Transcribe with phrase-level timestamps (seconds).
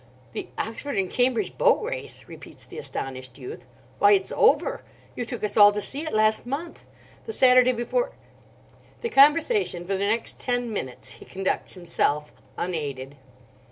[0.33, 3.67] "The Oxford and Cambridge Boat race!" repeats the astonished youth.
[3.99, 4.81] "Why, it's over.
[5.15, 6.85] You took us all to see it, last month.
[7.27, 8.13] The Saturday before—"
[9.03, 13.15] The conversation for the next ten minutes he conducts himself, unaided.